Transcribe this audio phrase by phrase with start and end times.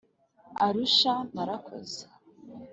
[0.65, 2.01] Arusha narakoze